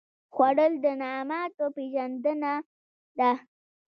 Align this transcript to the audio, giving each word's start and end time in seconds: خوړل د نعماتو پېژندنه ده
خوړل 0.33 0.73
د 0.83 0.85
نعماتو 1.01 1.65
پېژندنه 1.75 2.53
ده 3.17 3.31